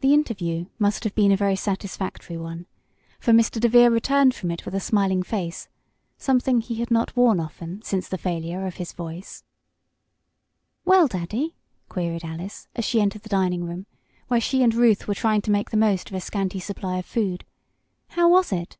[0.00, 2.64] The interview must have been a very satisfactory one,
[3.20, 3.60] for Mr.
[3.60, 5.68] DeVere returned from it with a smiling face
[6.16, 9.44] something he had not worn often since the failure of his voice.
[10.86, 11.54] "Well, Daddy?"
[11.90, 13.84] queried Alice, as she entered the dining room,
[14.28, 17.04] where she and Ruth were trying to make the most of a scanty supply of
[17.04, 17.44] food.
[18.08, 18.78] "How was it?"